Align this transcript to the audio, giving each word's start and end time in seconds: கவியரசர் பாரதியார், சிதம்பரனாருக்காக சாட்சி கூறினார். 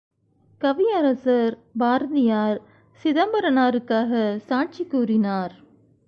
கவியரசர் 0.61 1.55
பாரதியார், 1.79 2.59
சிதம்பரனாருக்காக 3.03 4.39
சாட்சி 4.39 4.83
கூறினார். 4.85 5.53